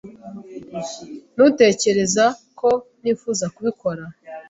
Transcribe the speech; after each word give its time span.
Ntutekereza 1.33 2.25
ko 2.59 2.69
nifuza 3.01 3.45
kubikora? 3.55 4.03